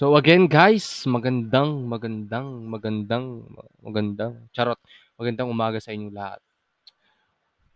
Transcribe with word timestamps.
So 0.00 0.16
again 0.16 0.48
guys, 0.48 1.04
magandang, 1.04 1.84
magandang, 1.84 2.64
magandang, 2.72 3.44
magandang, 3.84 4.48
charot, 4.48 4.80
magandang 5.20 5.52
umaga 5.52 5.76
sa 5.76 5.92
inyong 5.92 6.16
lahat. 6.16 6.40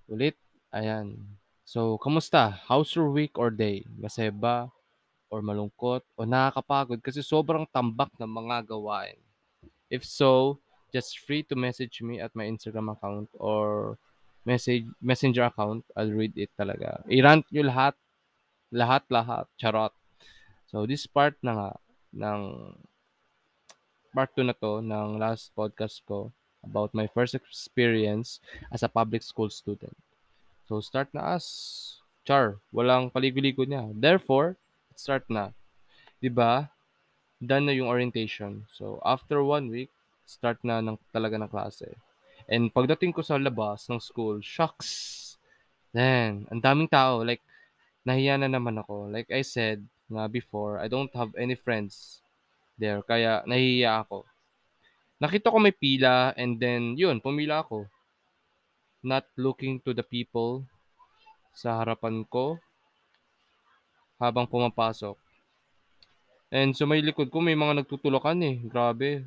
Ulit, 0.09 0.33
ayan. 0.73 1.21
So, 1.69 2.01
kamusta? 2.01 2.65
How's 2.65 2.97
your 2.97 3.13
week 3.13 3.37
or 3.37 3.53
day? 3.53 3.85
Masaya 4.01 4.33
ba? 4.33 4.73
Or 5.29 5.45
malungkot? 5.45 6.01
O 6.17 6.25
nakakapagod? 6.25 7.05
Kasi 7.05 7.21
sobrang 7.21 7.69
tambak 7.69 8.09
ng 8.17 8.33
mga 8.33 8.73
gawain. 8.73 9.21
If 9.93 10.09
so, 10.09 10.65
just 10.97 11.21
free 11.29 11.45
to 11.45 11.53
message 11.53 12.01
me 12.01 12.25
at 12.25 12.33
my 12.33 12.49
Instagram 12.49 12.97
account 12.97 13.29
or 13.37 14.01
message 14.49 14.89
messenger 14.97 15.45
account. 15.45 15.85
I'll 15.93 16.09
read 16.09 16.33
it 16.41 16.57
talaga. 16.57 17.05
I-rant 17.05 17.45
nyo 17.53 17.69
lahat. 17.69 17.93
Lahat-lahat. 18.73 19.45
Charot. 19.61 19.93
So, 20.73 20.89
this 20.89 21.05
part 21.05 21.37
na 21.45 21.53
nga 21.53 21.84
ng 22.15 22.71
part 24.15 24.31
2 24.39 24.47
na 24.47 24.55
to 24.55 24.79
ng 24.79 25.19
last 25.19 25.51
podcast 25.59 25.99
ko 26.07 26.31
about 26.63 26.95
my 26.95 27.11
first 27.11 27.35
experience 27.35 28.39
as 28.71 28.87
a 28.87 28.89
public 28.89 29.21
school 29.21 29.51
student. 29.51 29.93
So, 30.65 30.81
start 30.81 31.13
na 31.13 31.37
as 31.37 31.45
char. 32.25 32.63
Walang 32.73 33.13
paligo-ligo 33.13 33.69
niya. 33.69 33.91
Therefore, 33.93 34.57
start 34.97 35.29
na. 35.29 35.53
'Di 36.23 36.33
ba? 36.33 36.73
Done 37.43 37.69
na 37.69 37.77
yung 37.77 37.91
orientation. 37.91 38.65
So, 38.73 39.03
after 39.05 39.45
one 39.45 39.69
week, 39.69 39.93
start 40.25 40.57
na 40.65 40.81
ng 40.81 40.97
talaga 41.13 41.37
ng 41.37 41.51
klase. 41.53 41.93
And 42.49 42.73
pagdating 42.73 43.13
ko 43.13 43.21
sa 43.21 43.37
labas 43.37 43.85
ng 43.93 44.01
school, 44.01 44.41
shucks. 44.41 45.21
Then, 45.93 46.49
ang 46.49 46.65
daming 46.65 46.89
tao. 46.89 47.21
Like, 47.21 47.45
nahiya 48.09 48.41
na 48.41 48.49
naman 48.49 48.81
ako. 48.81 49.13
Like 49.13 49.29
I 49.29 49.45
said 49.45 49.85
nga 50.11 50.29
before, 50.29 50.81
I 50.81 50.89
don't 50.89 51.13
have 51.17 51.33
any 51.37 51.57
friends 51.57 52.21
there. 52.77 53.01
Kaya, 53.05 53.45
nahihiya 53.49 54.05
ako. 54.05 54.29
Nakita 55.23 55.53
ko 55.53 55.59
may 55.63 55.73
pila 55.73 56.35
and 56.37 56.61
then, 56.61 56.99
yun, 56.99 57.23
pumila 57.23 57.65
ako. 57.65 57.89
Not 59.05 59.29
looking 59.37 59.81
to 59.85 59.93
the 59.93 60.05
people 60.05 60.65
sa 61.55 61.81
harapan 61.81 62.27
ko 62.27 62.59
habang 64.19 64.49
pumapasok. 64.49 65.17
And 66.55 66.73
sa 66.73 66.87
may 66.87 67.03
likod 67.03 67.29
ko, 67.35 67.43
may 67.43 67.59
mga 67.59 67.83
nagtutulakan 67.83 68.39
eh. 68.47 68.57
Grabe. 68.65 69.27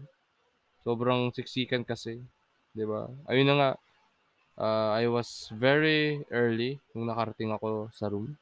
Sobrang 0.82 1.30
siksikan 1.36 1.84
kasi. 1.84 2.24
'di 2.78 2.86
ba? 2.86 3.10
Ayun 3.26 3.50
na 3.50 3.56
nga. 3.58 3.72
Uh, 4.58 4.90
I 4.98 5.06
was 5.10 5.50
very 5.54 6.22
early 6.34 6.82
nung 6.94 7.10
nakarating 7.10 7.54
ako 7.54 7.94
sa 7.94 8.10
room 8.10 8.38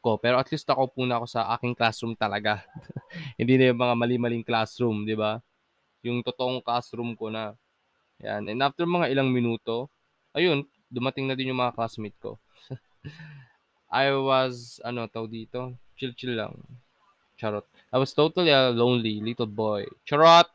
ko. 0.00 0.16
Pero 0.16 0.38
at 0.38 0.48
least 0.50 0.66
ako 0.68 0.90
po 0.90 1.02
na 1.04 1.18
ako 1.20 1.26
sa 1.28 1.50
aking 1.56 1.74
classroom 1.74 2.14
talaga. 2.14 2.62
Hindi 3.40 3.58
na 3.58 3.74
yung 3.74 3.80
mga 3.80 3.94
mali-maling 3.94 4.44
classroom, 4.46 5.04
'di 5.04 5.18
ba? 5.18 5.42
Yung 6.06 6.22
totoong 6.22 6.62
classroom 6.62 7.14
ko 7.18 7.28
na. 7.28 7.54
Yan. 8.22 8.50
And 8.50 8.60
after 8.62 8.86
mga 8.86 9.14
ilang 9.14 9.30
minuto, 9.30 9.86
ayun, 10.34 10.66
dumating 10.90 11.30
na 11.30 11.38
din 11.38 11.54
yung 11.54 11.60
mga 11.62 11.74
classmate 11.74 12.18
ko. 12.18 12.38
I 13.92 14.10
was, 14.12 14.82
ano, 14.82 15.06
tawag 15.06 15.32
dito, 15.32 15.78
chill-chill 15.94 16.34
lang. 16.34 16.54
Charot. 17.38 17.64
I 17.94 17.96
was 18.02 18.10
totally 18.10 18.50
a 18.50 18.74
lonely 18.74 19.22
little 19.22 19.46
boy. 19.46 19.86
Charot! 20.02 20.50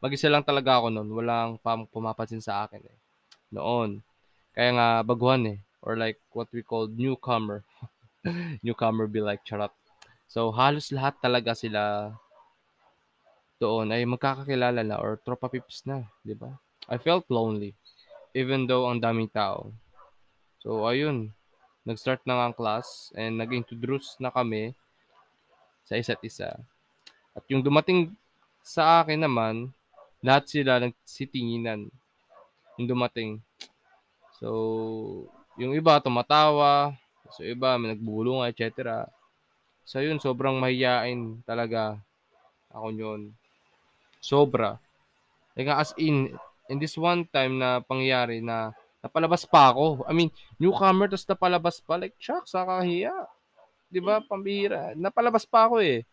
Mag-isa 0.00 0.32
lang 0.32 0.44
talaga 0.44 0.80
ako 0.80 0.88
noon. 0.88 1.08
Walang 1.12 1.60
pumapansin 1.92 2.40
sa 2.40 2.64
akin 2.64 2.80
eh. 2.80 2.96
Noon. 3.52 4.00
Kaya 4.56 4.70
nga 4.72 4.88
baguhan 5.04 5.44
eh. 5.48 5.58
Or 5.84 6.00
like 6.00 6.16
what 6.32 6.48
we 6.52 6.64
call 6.64 6.88
newcomer. 6.88 7.60
newcomer 8.64 9.06
be 9.06 9.20
like 9.20 9.44
charot. 9.44 9.72
So 10.26 10.50
halos 10.50 10.90
lahat 10.90 11.20
talaga 11.20 11.52
sila 11.52 12.10
doon 13.62 13.94
ay 13.94 14.02
magkakakilala 14.08 14.82
na 14.82 14.98
or 14.98 15.20
tropa 15.22 15.46
pips 15.46 15.86
na, 15.86 16.04
'di 16.26 16.34
ba? 16.34 16.56
I 16.90 16.98
felt 16.98 17.28
lonely 17.28 17.76
even 18.34 18.66
though 18.66 18.90
ang 18.90 18.98
daming 18.98 19.30
tao. 19.30 19.70
So 20.58 20.88
ayun, 20.88 21.30
nag-start 21.86 22.24
na 22.26 22.40
nga 22.40 22.44
ang 22.50 22.56
class 22.56 23.12
and 23.14 23.38
nag-introduce 23.38 24.18
na 24.18 24.32
kami 24.32 24.74
sa 25.84 26.00
isa't 26.00 26.20
isa. 26.24 26.56
At 27.36 27.44
yung 27.52 27.60
dumating 27.60 28.16
sa 28.64 29.04
akin 29.04 29.20
naman, 29.20 29.70
lahat 30.24 30.48
sila 30.48 30.80
nagsitinginan. 30.80 31.92
Yung 32.80 32.88
dumating. 32.88 33.44
So, 34.40 35.28
yung 35.60 35.76
iba 35.76 36.00
tumatawa, 36.00 36.96
so 37.32 37.40
iba 37.44 37.76
may 37.80 37.94
nagbubulungan, 37.94 38.50
etc. 38.50 39.06
So 39.84 40.00
yun, 40.00 40.20
sobrang 40.20 40.56
mahiyain 40.60 41.44
talaga 41.44 42.00
ako 42.72 42.88
yun. 42.90 43.20
Sobra. 44.18 44.80
Like 45.54 45.70
as 45.70 45.92
in, 46.00 46.34
in 46.66 46.76
this 46.80 46.96
one 46.96 47.28
time 47.28 47.60
na 47.60 47.84
pangyari 47.84 48.40
na 48.40 48.72
napalabas 49.04 49.44
pa 49.44 49.68
ako. 49.68 50.08
I 50.08 50.16
mean, 50.16 50.32
newcomer 50.56 51.12
tapos 51.12 51.28
napalabas 51.28 51.76
pa. 51.84 52.00
Like, 52.00 52.16
shucks, 52.16 52.56
kakahiya. 52.56 53.12
Di 53.92 54.00
ba? 54.00 54.24
Pambihira. 54.24 54.96
Napalabas 54.96 55.44
pa 55.44 55.68
ako 55.68 55.84
eh. 55.84 56.08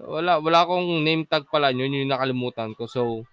Wala, 0.00 0.40
wala 0.40 0.64
akong 0.64 1.04
name 1.04 1.28
tag 1.28 1.44
pala. 1.52 1.68
Yun 1.76 1.92
yung 1.92 2.08
nakalimutan 2.08 2.72
ko. 2.72 2.88
So, 2.88 3.28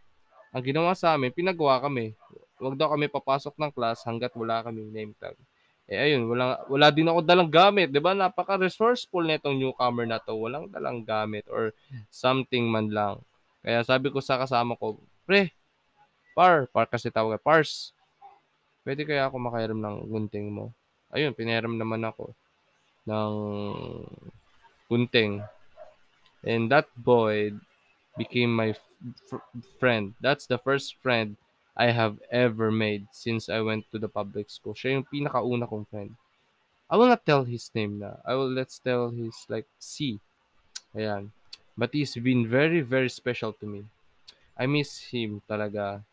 ang 0.52 0.64
ginawa 0.64 0.92
sa 0.94 1.16
amin, 1.16 1.32
pinagawa 1.32 1.80
kami. 1.80 2.14
Huwag 2.60 2.76
daw 2.78 2.92
kami 2.94 3.08
papasok 3.08 3.56
ng 3.58 3.72
class 3.72 4.04
hanggat 4.04 4.36
wala 4.36 4.62
kaming 4.62 4.92
name 4.92 5.16
tag. 5.18 5.40
Eh 5.84 6.00
ayun, 6.00 6.32
wala, 6.32 6.64
wala 6.72 6.88
din 6.96 7.12
ako 7.12 7.20
dalang 7.20 7.52
gamit. 7.52 7.92
Di 7.92 8.00
ba? 8.00 8.16
Napaka-resourceful 8.16 9.28
nitong 9.28 9.60
newcomer 9.60 10.08
na 10.08 10.20
to. 10.24 10.32
Walang 10.32 10.72
dalang 10.72 11.04
gamit 11.04 11.44
or 11.52 11.76
something 12.08 12.72
man 12.72 12.88
lang. 12.88 13.20
Kaya 13.60 13.84
sabi 13.84 14.08
ko 14.08 14.24
sa 14.24 14.40
kasama 14.40 14.80
ko, 14.80 15.00
pre, 15.28 15.52
par, 16.32 16.72
par 16.72 16.88
kasi 16.88 17.12
tawag, 17.12 17.40
pars, 17.44 17.92
pwede 18.88 19.04
kaya 19.04 19.28
ako 19.28 19.36
makairam 19.40 19.80
ng 19.80 20.08
gunting 20.08 20.48
mo? 20.52 20.72
Ayun, 21.12 21.36
pinahiram 21.36 21.76
naman 21.76 22.04
ako 22.04 22.32
ng 23.04 23.34
gunting. 24.88 25.44
And 26.44 26.72
that 26.72 26.88
boy 26.96 27.56
became 28.16 28.56
my 28.56 28.72
f- 28.72 29.48
friend. 29.80 30.16
That's 30.24 30.48
the 30.48 30.60
first 30.60 30.96
friend 31.04 31.36
I 31.74 31.90
have 31.90 32.22
ever 32.30 32.70
made 32.70 33.10
since 33.10 33.50
I 33.50 33.62
went 33.62 33.90
to 33.92 33.98
the 33.98 34.10
public 34.10 34.50
school. 34.50 34.78
Siya 34.78 34.94
yung 35.02 35.10
pinakauna 35.10 35.66
kong 35.66 35.90
friend. 35.90 36.14
I 36.86 36.98
will 36.98 37.10
not 37.10 37.26
tell 37.26 37.44
his 37.44 37.74
name 37.74 37.98
na. 37.98 38.22
I 38.22 38.38
will 38.38 38.50
let's 38.50 38.78
tell 38.78 39.10
his 39.10 39.34
like 39.50 39.66
C. 39.82 40.22
Ayan. 40.94 41.34
But 41.74 41.90
he's 41.90 42.14
been 42.14 42.46
very, 42.46 42.86
very 42.86 43.10
special 43.10 43.54
to 43.58 43.66
me. 43.66 43.90
I 44.54 44.70
miss 44.70 45.10
him 45.10 45.42
talaga. 45.50 46.06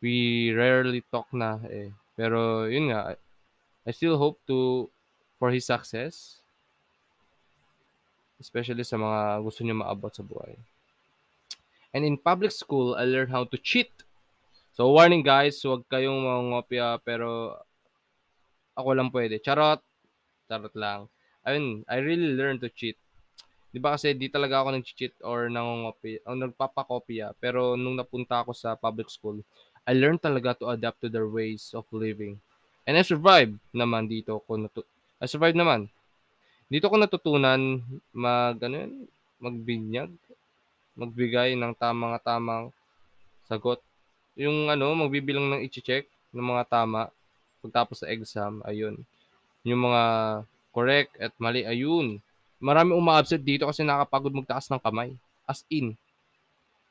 We 0.00 0.48
rarely 0.56 1.04
talk 1.12 1.28
na 1.36 1.60
eh. 1.68 1.92
Pero 2.16 2.64
yun 2.64 2.88
nga, 2.88 3.20
I 3.84 3.90
still 3.92 4.16
hope 4.16 4.40
to 4.48 4.88
for 5.36 5.52
his 5.52 5.68
success. 5.68 6.40
Especially 8.40 8.88
sa 8.88 8.96
mga 8.96 9.44
gusto 9.44 9.60
niya 9.60 9.76
maabot 9.76 10.08
sa 10.08 10.24
buhay. 10.24 10.56
And 11.92 12.08
in 12.08 12.16
public 12.16 12.56
school, 12.56 12.96
I 12.96 13.04
learned 13.04 13.36
how 13.36 13.44
to 13.44 13.60
cheat 13.60 13.92
So, 14.80 14.96
warning 14.96 15.20
guys, 15.20 15.60
huwag 15.60 15.84
kayong 15.92 16.24
mangopya, 16.24 16.96
pero 17.04 17.52
ako 18.72 18.96
lang 18.96 19.12
pwede. 19.12 19.36
Charot. 19.36 19.76
Charot 20.48 20.72
lang. 20.72 21.04
Ayun, 21.44 21.84
I 21.84 22.00
really 22.00 22.32
learned 22.32 22.64
to 22.64 22.72
cheat. 22.72 22.96
Di 23.68 23.76
ba 23.76 23.92
kasi 23.92 24.16
di 24.16 24.32
talaga 24.32 24.64
ako 24.64 24.80
nag-cheat 24.80 25.20
or 25.20 25.52
nangongopya, 25.52 26.24
o 26.24 26.32
nagpapakopya. 26.32 27.36
Pero 27.36 27.76
nung 27.76 27.92
napunta 27.92 28.40
ako 28.40 28.56
sa 28.56 28.72
public 28.72 29.12
school, 29.12 29.44
I 29.84 29.92
learned 29.92 30.24
talaga 30.24 30.56
to 30.64 30.72
adapt 30.72 31.04
to 31.04 31.12
their 31.12 31.28
ways 31.28 31.76
of 31.76 31.84
living. 31.92 32.40
And 32.88 32.96
I 32.96 33.04
survived 33.04 33.60
naman 33.76 34.08
dito 34.08 34.40
ko 34.48 34.56
natu- 34.56 34.88
I 35.20 35.28
survived 35.28 35.60
naman. 35.60 35.92
Dito 36.72 36.88
ko 36.88 36.96
natutunan 36.96 37.84
mag 38.16 38.56
ano 38.64 38.80
yun, 38.80 39.04
magbinyag, 39.44 40.08
magbigay 40.96 41.52
ng 41.52 41.76
tamang-tamang 41.76 42.72
sagot 43.44 43.84
yung 44.40 44.72
ano, 44.72 44.96
magbibilang 44.96 45.52
ng 45.52 45.60
i-check 45.68 46.08
ng 46.32 46.40
mga 46.40 46.64
tama 46.72 47.12
pagtapos 47.60 48.00
sa 48.00 48.08
exam, 48.08 48.64
ayun. 48.64 48.96
Yung 49.68 49.84
mga 49.84 50.02
correct 50.72 51.12
at 51.20 51.36
mali, 51.36 51.68
ayun. 51.68 52.16
Marami 52.56 52.96
uma-absent 52.96 53.44
dito 53.44 53.68
kasi 53.68 53.84
nakapagod 53.84 54.32
magtaas 54.32 54.72
ng 54.72 54.80
kamay. 54.80 55.12
As 55.44 55.60
in. 55.68 55.92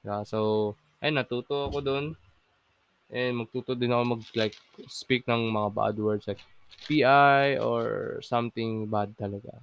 Yeah, 0.06 0.22
so, 0.30 0.74
ayun, 1.02 1.18
natuto 1.18 1.74
ako 1.74 1.82
doon. 1.82 2.06
And 3.10 3.42
magtuto 3.42 3.74
din 3.74 3.90
ako 3.90 4.04
mag 4.06 4.24
like 4.38 4.54
speak 4.86 5.26
ng 5.26 5.50
mga 5.50 5.70
bad 5.74 5.96
words 5.98 6.30
like 6.30 6.38
PI 6.86 7.58
or 7.58 8.18
something 8.22 8.86
bad 8.86 9.18
talaga. 9.18 9.58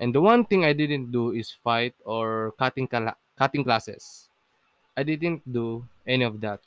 And 0.00 0.16
the 0.16 0.24
one 0.24 0.48
thing 0.48 0.64
I 0.64 0.72
didn't 0.72 1.12
do 1.12 1.36
is 1.36 1.52
fight 1.52 1.92
or 2.08 2.56
cutting 2.56 2.88
cutting 3.36 3.64
classes. 3.68 4.32
I 4.96 5.04
didn't 5.04 5.44
do 5.44 5.84
any 6.08 6.24
of 6.24 6.40
that. 6.40 6.64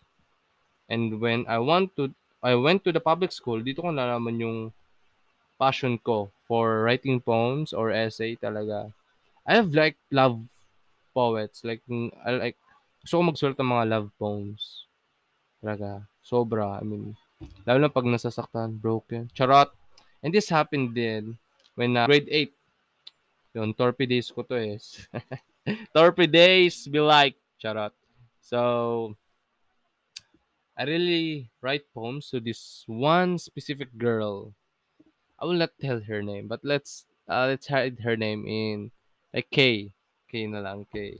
And 0.87 1.19
when 1.19 1.43
I 1.47 1.59
want 1.59 1.95
to 1.99 2.11
I 2.41 2.55
went 2.55 2.83
to 2.85 2.91
the 2.93 3.03
public 3.03 3.31
school, 3.33 3.59
dito 3.59 3.83
ko 3.83 3.91
nalaman 3.91 4.39
yung 4.39 4.59
passion 5.57 5.97
ko 5.97 6.29
for 6.45 6.85
writing 6.85 7.19
poems 7.19 7.73
or 7.73 7.91
essay 7.91 8.37
talaga. 8.37 8.93
I 9.43 9.57
have 9.57 9.73
like 9.73 9.97
love 10.13 10.39
poets 11.17 11.65
like 11.65 11.81
I 12.23 12.37
like 12.37 12.57
gusto 13.01 13.19
ko 13.19 13.23
magsulat 13.31 13.57
ng 13.57 13.71
mga 13.71 13.85
love 13.89 14.09
poems. 14.21 14.85
Talaga, 15.63 16.05
sobra. 16.21 16.77
I 16.77 16.83
mean, 16.85 17.17
lalo 17.65 17.79
na 17.81 17.89
pag 17.89 18.05
nasasaktan, 18.05 18.77
broken. 18.77 19.31
Charot. 19.33 19.73
And 20.21 20.35
this 20.35 20.51
happened 20.51 20.93
din 20.93 21.39
when 21.73 21.97
uh, 21.97 22.05
grade 22.05 22.29
8. 22.29 22.51
Yun, 23.57 23.73
torpe 23.73 24.05
days 24.05 24.29
ko 24.29 24.43
to 24.45 24.59
eh. 24.59 24.77
torpe 25.95 26.29
days 26.29 26.85
be 26.85 27.01
like. 27.01 27.39
Charot. 27.57 27.95
So, 28.43 29.15
I 30.77 30.85
really 30.85 31.49
write 31.57 31.89
poems 31.89 32.29
to 32.29 32.39
this 32.39 32.85
one 32.85 33.41
specific 33.41 33.97
girl. 33.97 34.53
I 35.41 35.49
will 35.49 35.57
not 35.57 35.73
tell 35.81 36.05
her 36.05 36.21
name, 36.21 36.45
but 36.45 36.61
let's 36.61 37.09
uh, 37.25 37.49
let's 37.49 37.65
hide 37.65 38.05
her 38.05 38.13
name 38.13 38.45
in 38.45 38.93
like 39.33 39.49
K. 39.49 39.89
K 40.29 40.45
na 40.45 40.61
lang, 40.61 40.85
K. 40.93 41.17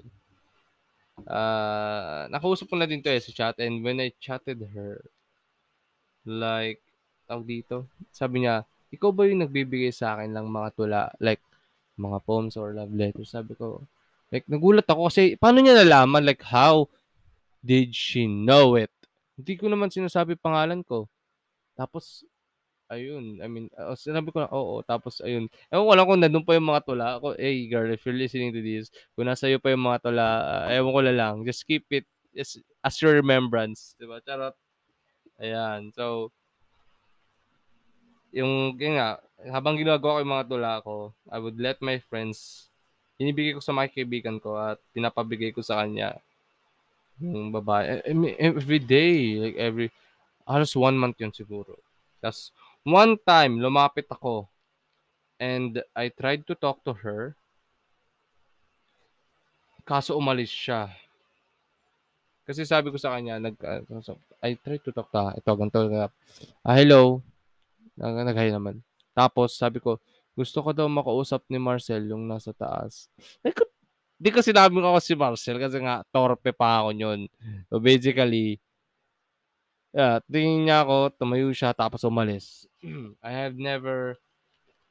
Uh, 1.25 2.29
nakausap 2.29 2.69
ko 2.69 2.77
na 2.77 2.85
din 2.85 3.01
to 3.01 3.09
eh 3.09 3.17
sa 3.17 3.33
chat 3.33 3.57
and 3.57 3.81
when 3.81 3.97
I 3.97 4.13
chatted 4.21 4.61
her, 4.77 5.01
like, 6.27 6.77
tawag 7.25 7.49
dito, 7.49 7.89
sabi 8.13 8.45
niya, 8.45 8.61
ikaw 8.93 9.09
ba 9.09 9.25
yung 9.25 9.41
nagbibigay 9.41 9.89
sa 9.89 10.13
akin 10.13 10.37
ng 10.37 10.45
mga 10.45 10.69
tula, 10.77 11.09
like, 11.17 11.41
mga 11.97 12.21
poems 12.21 12.53
or 12.53 12.77
love 12.77 12.93
letters? 12.93 13.33
Sabi 13.33 13.57
ko, 13.57 13.81
like, 14.29 14.45
nagulat 14.45 14.85
ako 14.85 15.09
kasi, 15.09 15.33
paano 15.39 15.63
niya 15.63 15.81
nalaman? 15.81 16.21
Like, 16.21 16.45
how 16.45 16.85
did 17.65 17.97
she 17.97 18.29
know 18.29 18.77
it? 18.77 18.93
Hindi 19.37 19.53
ko 19.53 19.69
naman 19.69 19.93
sinasabi 19.93 20.33
pangalan 20.33 20.81
ko. 20.81 21.05
Tapos, 21.77 22.25
ayun, 22.89 23.37
I 23.37 23.45
mean, 23.45 23.69
uh, 23.77 23.93
sinabi 23.93 24.33
ko 24.33 24.41
na, 24.41 24.49
oo. 24.49 24.81
Tapos, 24.81 25.21
ayun, 25.21 25.45
ewan 25.69 25.85
ko 25.85 25.93
lang 25.93 26.07
kung 26.09 26.21
nandun 26.25 26.45
pa 26.47 26.57
yung 26.57 26.69
mga 26.73 26.83
tula. 26.89 27.07
Ako, 27.21 27.37
hey, 27.37 27.69
girl, 27.69 27.85
if 27.93 28.01
you're 28.01 28.17
listening 28.17 28.49
to 28.49 28.65
this, 28.65 28.89
kung 29.13 29.29
nasa 29.29 29.45
iyo 29.45 29.61
pa 29.61 29.69
yung 29.69 29.85
mga 29.85 30.09
tula, 30.09 30.27
uh, 30.41 30.65
ewan 30.73 30.89
ko 30.89 31.01
lang, 31.05 31.35
just 31.45 31.61
keep 31.69 31.85
it 31.93 32.09
as, 32.33 32.57
as 32.81 32.97
your 32.97 33.13
remembrance. 33.13 33.93
Diba? 34.01 34.17
Charot. 34.25 34.57
Ayan. 35.37 35.93
So, 35.93 36.33
yung, 38.33 38.73
yun 38.81 38.97
nga, 38.97 39.21
habang 39.53 39.77
ginagawa 39.77 40.17
ko 40.17 40.21
yung 40.25 40.33
mga 40.33 40.49
tula 40.49 40.73
ko, 40.81 40.95
I 41.29 41.37
would 41.37 41.61
let 41.61 41.77
my 41.85 42.01
friends, 42.09 42.69
inibigay 43.21 43.53
ko 43.53 43.61
sa 43.61 43.73
mga 43.73 43.93
kaibigan 43.93 44.37
ko 44.41 44.57
at 44.57 44.81
pinapabigay 44.97 45.53
ko 45.53 45.61
sa 45.61 45.85
kanya 45.85 46.17
yung 47.19 47.49
babae. 47.49 48.01
Every 48.37 48.79
day, 48.79 49.37
like 49.37 49.57
every, 49.57 49.87
halos 50.47 50.73
one 50.77 50.97
month 50.97 51.17
yun 51.19 51.33
siguro. 51.33 51.77
Tapos, 52.21 52.53
one 52.85 53.17
time, 53.21 53.59
lumapit 53.61 54.07
ako 54.09 54.47
and 55.37 55.81
I 55.93 56.09
tried 56.09 56.45
to 56.49 56.55
talk 56.57 56.81
to 56.85 56.93
her. 56.93 57.37
Kaso 59.87 60.17
umalis 60.17 60.51
siya. 60.51 60.91
Kasi 62.47 62.63
sabi 62.63 62.91
ko 62.91 62.97
sa 62.99 63.15
kanya, 63.15 63.39
nag, 63.39 63.55
uh, 63.59 63.83
I 64.39 64.55
tried 64.55 64.83
to 64.87 64.91
talk 64.95 65.11
her. 65.11 65.35
Ito, 65.35 65.51
ganito. 65.55 65.83
Ah, 66.63 66.75
hello. 66.75 67.19
Nag, 67.99 68.23
nag 68.23 68.39
naman. 68.51 68.79
Tapos, 69.11 69.55
sabi 69.55 69.83
ko, 69.83 69.99
gusto 70.37 70.61
ko 70.61 70.69
daw 70.71 70.85
makausap 70.85 71.43
ni 71.49 71.57
Marcel 71.57 72.07
yung 72.07 72.23
nasa 72.29 72.53
taas. 72.53 73.09
Like, 73.41 73.57
di 74.17 74.33
ko 74.33 74.41
sinabi 74.41 74.81
ko 74.81 74.97
si 74.97 75.13
Marcel 75.13 75.61
kasi 75.61 75.77
nga 75.77 76.01
torpe 76.09 76.49
pa 76.49 76.81
ako 76.81 76.89
yun. 76.97 77.29
So 77.69 77.77
basically, 77.77 78.57
yeah, 79.93 80.17
tingin 80.25 80.65
niya 80.65 80.81
ako, 80.81 81.13
tumayo 81.13 81.53
siya 81.53 81.71
tapos 81.77 82.01
umalis. 82.01 82.65
I 83.21 83.31
have 83.31 83.61
never 83.61 84.17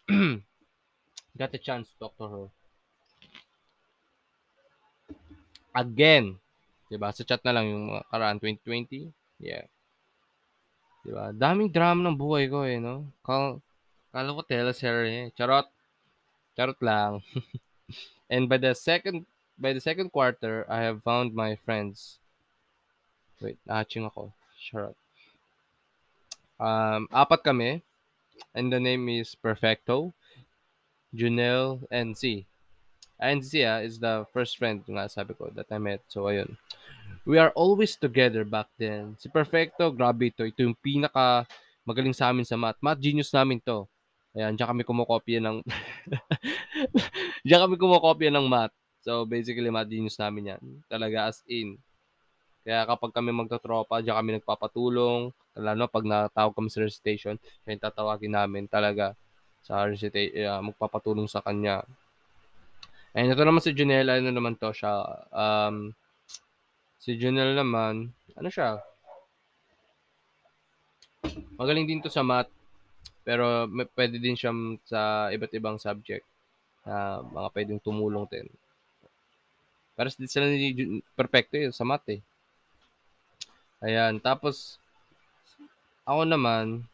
got 1.38 1.50
a 1.52 1.60
chance 1.60 1.90
to 1.90 1.96
talk 1.98 2.14
to 2.22 2.26
her. 2.30 2.46
Again, 5.76 6.38
'di 6.88 6.96
ba? 6.96 7.10
Sa 7.10 7.26
chat 7.26 7.42
na 7.42 7.52
lang 7.52 7.66
yung 7.68 7.84
karaan 8.08 8.38
2020. 8.38 9.10
Yeah. 9.42 9.66
'Di 11.02 11.10
ba? 11.10 11.34
Daming 11.34 11.74
drama 11.74 12.06
ng 12.06 12.16
buhay 12.16 12.46
ko 12.46 12.62
eh, 12.64 12.78
no? 12.78 13.10
Kal 13.26 13.58
kala 14.14 14.32
ko 14.32 14.40
teleserye. 14.46 15.34
Charot. 15.36 15.68
Charot 16.56 16.78
lang. 16.80 17.20
And 18.30 18.48
by 18.48 18.58
the 18.58 18.74
second 18.74 19.26
by 19.58 19.72
the 19.72 19.80
second 19.80 20.10
quarter, 20.12 20.66
I 20.68 20.82
have 20.82 21.02
found 21.02 21.34
my 21.34 21.56
friends. 21.64 22.18
Wait, 23.40 23.58
naaching 23.68 24.06
ako. 24.06 24.32
Charot. 24.56 24.96
Um, 26.56 27.08
apat 27.12 27.44
kami. 27.44 27.82
And 28.52 28.68
the 28.68 28.80
name 28.80 29.08
is 29.08 29.32
Perfecto, 29.32 30.12
Junel, 31.14 31.80
and 31.88 32.12
C. 32.12 32.44
And 33.16 33.40
C 33.40 33.64
ah, 33.64 33.80
is 33.80 33.96
the 33.96 34.28
first 34.28 34.60
friend 34.60 34.84
nga 34.84 35.08
sabi 35.08 35.32
ko 35.32 35.48
that 35.56 35.72
I 35.72 35.80
met. 35.80 36.04
So, 36.08 36.28
ayun. 36.28 36.56
We 37.24 37.40
are 37.40 37.50
always 37.56 37.96
together 37.96 38.44
back 38.44 38.68
then. 38.76 39.16
Si 39.16 39.32
Perfecto, 39.32 39.88
grabe 39.88 40.28
ito. 40.28 40.44
Ito 40.44 40.68
yung 40.68 40.76
pinaka 40.76 41.48
magaling 41.88 42.12
sa 42.12 42.28
amin 42.28 42.44
sa 42.44 42.60
math. 42.60 42.76
Math 42.84 43.00
genius 43.00 43.32
namin 43.32 43.56
to. 43.64 43.88
Ayan, 44.36 44.52
diyan 44.52 44.68
kami 44.68 44.82
kumokopya 44.84 45.40
ng 45.40 45.64
diyan 47.48 47.60
kami 47.64 47.76
kumokopya 47.80 48.28
ng 48.28 48.44
math. 48.44 48.76
So, 49.00 49.24
basically, 49.24 49.72
math 49.72 49.88
genius 49.88 50.20
namin 50.20 50.52
yan. 50.52 50.62
Talaga 50.92 51.32
as 51.32 51.40
in. 51.48 51.80
Kaya 52.60 52.84
kapag 52.84 53.16
kami 53.16 53.32
magtatropa, 53.32 54.04
diyan 54.04 54.12
kami 54.12 54.30
nagpapatulong. 54.36 55.32
Lalo 55.56 55.88
pag 55.88 56.04
natawag 56.04 56.52
kami 56.52 56.68
sa 56.68 56.84
recitation, 56.84 57.40
kaya 57.64 57.80
tatawagin 57.80 58.36
namin 58.36 58.68
talaga 58.68 59.16
sa 59.64 59.88
recitation, 59.88 60.36
uh, 60.44 60.60
magpapatulong 60.60 61.24
sa 61.32 61.40
kanya. 61.40 61.80
And 63.16 63.32
ito 63.32 63.40
naman 63.40 63.64
si 63.64 63.72
Junella, 63.72 64.20
ano 64.20 64.28
naman 64.28 64.60
to 64.60 64.68
siya, 64.76 65.00
um, 65.32 65.96
si 67.00 67.16
Junella 67.16 67.56
naman, 67.56 68.12
ano 68.36 68.48
siya, 68.52 68.84
magaling 71.56 71.88
din 71.88 72.04
to 72.04 72.12
sa 72.12 72.20
math, 72.20 72.52
pero 73.26 73.66
may, 73.66 73.90
pwede 73.98 74.22
din 74.22 74.38
siya 74.38 74.54
sa 74.86 75.26
iba't 75.34 75.50
ibang 75.58 75.82
subject 75.82 76.22
na 76.86 77.18
uh, 77.18 77.26
mga 77.26 77.48
pwedeng 77.50 77.80
tumulong 77.82 78.22
din. 78.30 78.46
Para 79.98 80.06
sila 80.14 80.46
ni 80.46 81.02
perfecto 81.18 81.58
yun 81.58 81.74
sa 81.74 81.82
math 81.82 82.06
eh. 82.06 82.22
Ayan. 83.82 84.22
Tapos, 84.22 84.78
ako 86.06 86.22
naman, 86.22 86.86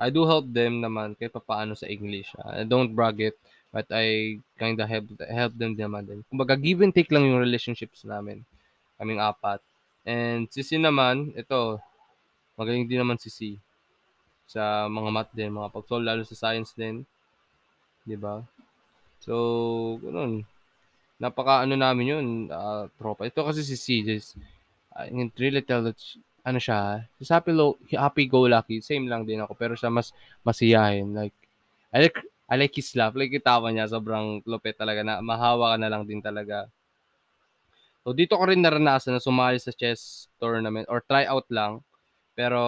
I 0.00 0.08
do 0.08 0.24
help 0.24 0.48
them 0.48 0.80
naman 0.80 1.12
kahit 1.12 1.36
paano 1.44 1.76
sa 1.76 1.84
English. 1.84 2.32
I 2.40 2.64
don't 2.64 2.96
brag 2.96 3.20
it, 3.20 3.36
but 3.68 3.84
I 3.92 4.40
kind 4.56 4.80
of 4.80 4.88
help, 4.88 5.12
help 5.28 5.52
them 5.60 5.76
naman 5.76 6.08
din. 6.08 6.20
Kumbaga, 6.32 6.56
give 6.56 6.80
and 6.80 6.96
take 6.96 7.12
lang 7.12 7.28
yung 7.28 7.44
relationships 7.44 8.08
namin. 8.08 8.40
Kaming 8.96 9.20
apat. 9.20 9.60
And 10.08 10.48
si 10.48 10.64
C 10.64 10.80
naman, 10.80 11.36
ito, 11.36 11.76
magaling 12.56 12.88
din 12.88 13.04
naman 13.04 13.20
si 13.20 13.28
C 13.28 13.60
sa 14.46 14.86
mga 14.86 15.10
math 15.10 15.32
din, 15.34 15.50
mga 15.50 15.74
pag-solve, 15.74 16.06
lalo 16.06 16.22
sa 16.22 16.38
science 16.38 16.72
din. 16.72 17.02
Di 18.06 18.14
ba? 18.14 18.42
So, 19.18 19.98
ganun. 19.98 20.46
Napaka 21.18 21.66
ano 21.66 21.74
namin 21.74 22.12
yun, 22.12 22.26
uh, 22.52 22.86
tropa. 22.94 23.26
Ito 23.26 23.42
kasi 23.42 23.66
si 23.66 23.74
C, 23.74 23.86
just, 24.06 24.38
I 24.94 25.10
can 25.10 25.32
really 25.36 25.64
tell 25.66 25.82
that, 25.82 25.98
ano 26.46 26.62
siya, 26.62 27.02
si 27.18 27.26
happy, 27.26 27.50
low, 27.50 27.74
happy 27.90 28.30
go 28.30 28.46
lucky, 28.46 28.78
same 28.78 29.10
lang 29.10 29.26
din 29.26 29.42
ako, 29.42 29.58
pero 29.58 29.74
siya 29.74 29.90
mas 29.90 30.14
masiyahin. 30.46 31.10
Like, 31.10 31.34
I 31.90 32.06
like, 32.06 32.18
I 32.46 32.54
like 32.54 32.74
his 32.78 32.94
laugh. 32.94 33.18
Like, 33.18 33.34
itawa 33.34 33.74
niya, 33.74 33.90
sobrang 33.90 34.46
lupit 34.46 34.78
talaga 34.78 35.02
na 35.02 35.18
mahawa 35.18 35.74
ka 35.74 35.76
na 35.82 35.90
lang 35.90 36.06
din 36.06 36.22
talaga. 36.22 36.70
So, 38.06 38.14
dito 38.14 38.38
ko 38.38 38.46
rin 38.46 38.62
naranasan 38.62 39.18
na 39.18 39.24
sumali 39.24 39.58
sa 39.58 39.74
chess 39.74 40.30
tournament 40.38 40.86
or 40.86 41.02
try 41.02 41.26
out 41.26 41.50
lang. 41.50 41.82
Pero, 42.38 42.62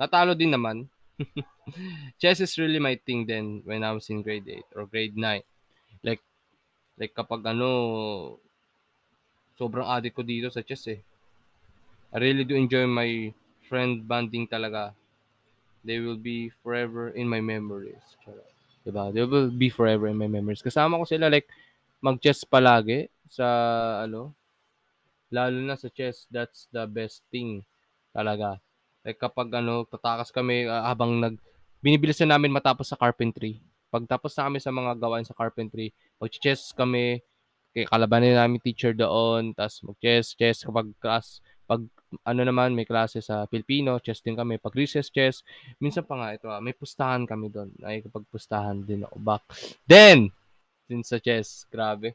Natalo 0.00 0.32
din 0.32 0.56
naman. 0.56 0.88
chess 2.20 2.40
is 2.40 2.56
really 2.56 2.80
my 2.80 2.96
thing 2.96 3.28
then 3.28 3.60
when 3.68 3.84
I 3.84 3.92
was 3.92 4.08
in 4.08 4.24
grade 4.24 4.48
8 4.48 4.64
or 4.72 4.88
grade 4.88 5.12
9. 5.12 5.44
Like, 6.00 6.24
like 6.96 7.12
kapag 7.12 7.44
ano, 7.44 8.40
sobrang 9.60 9.84
addict 9.84 10.16
ko 10.16 10.24
dito 10.24 10.48
sa 10.48 10.64
chess 10.64 10.88
eh. 10.88 11.00
I 12.10 12.16
really 12.18 12.48
do 12.48 12.56
enjoy 12.56 12.88
my 12.88 13.36
friend 13.68 14.00
bonding 14.08 14.48
talaga. 14.48 14.96
They 15.84 16.00
will 16.00 16.16
be 16.16 16.48
forever 16.64 17.12
in 17.12 17.28
my 17.28 17.44
memories. 17.44 18.02
Diba? 18.80 19.12
They 19.12 19.22
will 19.22 19.52
be 19.52 19.68
forever 19.68 20.08
in 20.08 20.16
my 20.16 20.26
memories. 20.26 20.64
Kasama 20.64 20.96
ko 20.96 21.04
sila 21.04 21.28
like 21.28 21.46
mag-chess 22.00 22.48
palagi 22.48 23.12
sa 23.28 23.46
ano, 24.08 24.32
lalo 25.30 25.60
na 25.60 25.76
sa 25.76 25.92
chess, 25.92 26.26
that's 26.32 26.66
the 26.72 26.88
best 26.88 27.22
thing 27.30 27.62
talaga. 28.10 28.58
Like 29.04 29.18
kapag 29.18 29.48
ano, 29.56 29.88
tatakas 29.88 30.28
kami 30.28 30.68
uh, 30.68 30.84
habang 30.84 31.16
nag 31.20 31.36
binibilisan 31.80 32.28
namin 32.28 32.52
matapos 32.52 32.92
sa 32.92 32.98
carpentry. 33.00 33.60
Pag 33.90 34.06
tapos 34.06 34.36
na 34.36 34.60
sa 34.60 34.70
mga 34.70 34.92
gawain 35.00 35.26
sa 35.26 35.34
carpentry, 35.34 35.90
mag-chess 36.22 36.70
kami, 36.76 37.24
kay 37.74 37.88
kalabanin 37.88 38.36
namin 38.36 38.62
teacher 38.62 38.94
doon, 38.94 39.56
tapos 39.56 39.82
mag-chess, 39.82 40.36
chess 40.36 40.62
kapag 40.62 40.92
class, 41.02 41.42
pag 41.66 41.82
ano 42.26 42.42
naman 42.42 42.74
may 42.74 42.86
klase 42.86 43.18
sa 43.22 43.46
Filipino, 43.50 43.98
chess 43.98 44.22
din 44.22 44.38
kami, 44.38 44.58
pag 44.62 44.74
recess 44.76 45.10
chess, 45.10 45.42
minsan 45.82 46.06
pa 46.06 46.14
nga 46.18 46.28
ito, 46.34 46.46
ah, 46.50 46.62
may 46.62 46.74
pustahan 46.76 47.26
kami 47.26 47.50
doon. 47.50 47.70
Ay 47.82 48.04
kapag 48.04 48.26
pustahan 48.30 48.82
din 48.84 49.02
ako 49.06 49.16
back. 49.18 49.42
Then, 49.86 50.30
din 50.86 51.02
sa 51.02 51.18
chess, 51.18 51.66
grabe. 51.70 52.14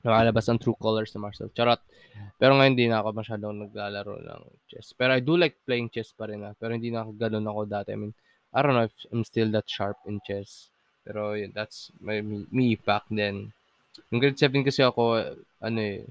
Lumalabas 0.00 0.48
ang 0.48 0.56
true 0.56 0.76
colors 0.80 1.12
ni 1.12 1.20
Marcel, 1.20 1.52
charot. 1.52 1.80
Pero 2.40 2.56
ngayon 2.56 2.72
hindi 2.72 2.88
na 2.88 3.04
ako 3.04 3.08
masyadong 3.12 3.54
naglalaro 3.68 4.16
ng 4.16 4.42
chess. 4.64 4.96
Pero 4.96 5.12
I 5.12 5.20
do 5.20 5.36
like 5.36 5.60
playing 5.68 5.92
chess 5.92 6.16
pa 6.16 6.24
rin, 6.24 6.40
ah, 6.40 6.56
pero 6.56 6.72
hindi 6.72 6.88
na 6.88 7.04
ako 7.04 7.10
gano'n 7.20 7.46
ako 7.46 7.60
dati. 7.68 7.92
I 7.92 7.98
mean, 8.00 8.12
I 8.50 8.64
don't 8.64 8.72
know 8.72 8.88
if 8.88 8.96
I'm 9.12 9.22
still 9.28 9.52
that 9.52 9.68
sharp 9.68 10.00
in 10.08 10.24
chess. 10.24 10.72
Pero 11.04 11.36
yun, 11.36 11.52
that's 11.52 11.92
my, 12.00 12.24
me, 12.24 12.48
me 12.48 12.80
back 12.80 13.04
then. 13.12 13.52
Yung 14.08 14.20
grade 14.24 14.40
7 14.40 14.64
kasi 14.64 14.80
ako, 14.80 15.36
ano 15.60 15.78
eh, 15.78 16.08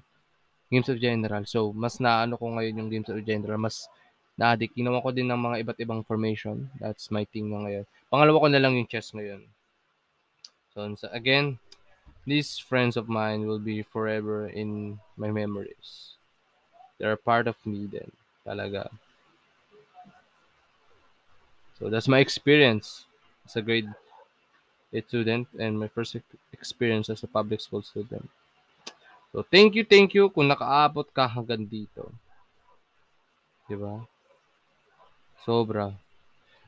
Games 0.69 0.89
of 0.89 1.01
General. 1.01 1.43
So, 1.49 1.73
mas 1.73 1.97
naano 1.97 2.37
ko 2.37 2.45
ngayon 2.53 2.77
yung 2.77 2.89
Games 2.93 3.09
of 3.09 3.17
General, 3.25 3.57
mas 3.57 3.89
na-addict. 4.37 4.77
Ginawa 4.77 5.01
ko 5.01 5.09
din 5.09 5.27
ng 5.27 5.41
mga 5.41 5.55
iba't 5.65 5.79
ibang 5.81 6.01
formation. 6.05 6.69
That's 6.77 7.09
my 7.09 7.25
thing 7.25 7.49
na 7.49 7.65
ngayon. 7.65 7.85
Pangalawa 8.07 8.37
ko 8.45 8.47
na 8.53 8.61
lang 8.61 8.77
yung 8.77 8.87
chess 8.87 9.11
ngayon. 9.11 9.43
So, 10.77 10.85
again, 11.11 11.59
these 12.29 12.57
friends 12.61 12.95
of 12.95 13.09
mine 13.09 13.49
will 13.49 13.59
be 13.59 13.81
forever 13.81 14.47
in 14.47 14.99
my 15.17 15.31
memories. 15.33 16.15
They're 16.97 17.17
a 17.17 17.17
part 17.17 17.47
of 17.47 17.57
me 17.65 17.89
then, 17.89 18.11
talaga. 18.45 18.89
So, 21.79 21.89
that's 21.89 22.07
my 22.07 22.19
experience 22.19 23.05
as 23.47 23.55
a 23.55 23.61
grade 23.61 23.89
8 24.93 25.07
student 25.07 25.47
and 25.57 25.79
my 25.79 25.87
first 25.87 26.15
experience 26.51 27.09
as 27.09 27.23
a 27.23 27.29
public 27.29 27.61
school 27.61 27.81
student. 27.81 28.29
So, 29.31 29.45
thank 29.45 29.75
you, 29.75 29.85
thank 29.85 30.13
you 30.13 30.29
kung 30.29 30.49
nakaabot 30.49 31.05
ka 31.13 31.29
hanggang 31.29 31.69
dito. 31.69 32.09
'Di 33.69 33.77
ba? 33.77 34.01
Sobra. 35.45 35.93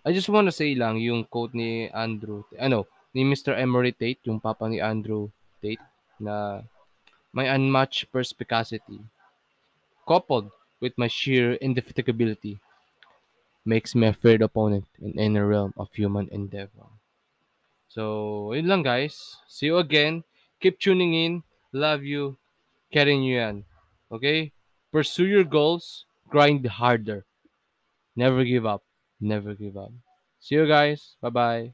I 0.06 0.13
just 0.13 0.30
wanna 0.30 0.53
say 0.53 0.77
lang 0.77 1.01
yung 1.01 1.25
quote 1.25 1.58
ni 1.58 1.89
Andrew 1.89 2.46
ano, 2.62 2.86
ni 3.12 3.25
Mr. 3.25 3.58
Emery 3.58 3.91
Tate, 3.91 4.22
yung 4.30 4.39
papa 4.39 4.70
ni 4.70 4.77
Andrew 4.77 5.27
Tate 5.62 5.80
na 6.20 6.62
my 7.34 7.46
unmatched 7.46 8.12
perspicacity 8.12 9.00
coupled 10.08 10.51
with 10.80 10.98
my 10.98 11.08
sheer 11.08 11.58
indefatigability 11.58 12.60
makes 13.65 13.94
me 13.96 14.08
a 14.08 14.13
feared 14.13 14.41
opponent 14.41 14.86
in 15.00 15.18
any 15.20 15.39
realm 15.39 15.74
of 15.77 15.94
human 15.94 16.27
endeavor. 16.32 16.89
So, 17.88 18.53
yun 18.53 18.68
lang 18.68 18.84
guys. 18.84 19.38
See 19.48 19.68
you 19.68 19.77
again. 19.77 20.24
Keep 20.60 20.80
tuning 20.80 21.13
in. 21.13 21.44
Love 21.74 22.03
you. 22.03 22.38
Karen 22.91 23.24
Yuan. 23.24 23.65
Okay? 24.12 24.51
Pursue 24.91 25.27
your 25.27 25.44
goals. 25.44 26.06
Grind 26.30 26.65
harder. 26.65 27.25
Never 28.15 28.44
give 28.44 28.65
up. 28.65 28.84
Never 29.20 29.53
give 29.53 29.77
up. 29.77 29.91
See 30.39 30.56
you 30.56 30.68
guys. 30.68 31.15
Bye 31.22 31.30
bye. 31.30 31.74